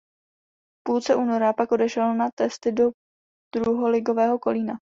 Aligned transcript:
V 0.75 0.77
půlce 0.87 1.15
února 1.15 1.53
pak 1.53 1.71
odešel 1.71 2.15
na 2.15 2.29
testy 2.37 2.71
do 2.71 2.83
druholigového 3.55 4.39
Kolína. 4.39 4.73